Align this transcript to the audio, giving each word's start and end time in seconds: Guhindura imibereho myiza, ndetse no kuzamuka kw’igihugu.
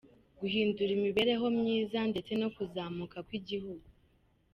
Guhindura 0.39 0.91
imibereho 0.97 1.45
myiza, 1.57 1.97
ndetse 2.11 2.31
no 2.41 2.47
kuzamuka 2.55 3.17
kw’igihugu. 3.27 3.87